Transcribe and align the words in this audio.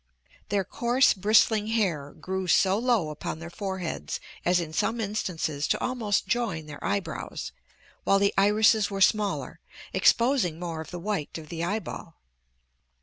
Their 0.49 0.63
coarse, 0.63 1.13
bristling 1.13 1.67
hair 1.67 2.09
grew 2.13 2.47
so 2.47 2.79
low 2.79 3.09
upon 3.11 3.37
their 3.37 3.51
foreheads 3.51 4.19
as, 4.43 4.59
in 4.59 4.73
some 4.73 4.99
instances, 4.99 5.67
to 5.67 5.79
almost 5.79 6.25
join 6.27 6.65
their 6.65 6.83
eyebrows, 6.83 7.51
while 8.03 8.17
the 8.17 8.33
irises 8.35 8.89
were 8.89 8.99
smaller, 8.99 9.59
exposing 9.93 10.57
more 10.57 10.81
of 10.81 10.89
the 10.89 10.97
white 10.97 11.37
of 11.37 11.49
the 11.49 11.63
eyeball. 11.63 12.15